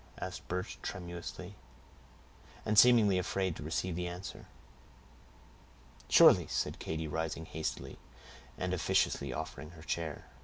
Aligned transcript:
asked 0.19 0.47
Birch, 0.47 0.79
tremulously, 0.81 1.53
and 2.65 2.79
seemingly 2.79 3.19
afraid 3.19 3.55
to 3.55 3.61
receive 3.61 3.95
the 3.95 4.07
answer. 4.07 4.47
"Surely," 6.09 6.47
said 6.47 6.79
Katy, 6.79 7.07
rising 7.07 7.45
hastily, 7.45 7.99
and 8.57 8.73
officiously 8.73 9.31
offering 9.31 9.69
her 9.77 9.83
chair. 9.83 10.25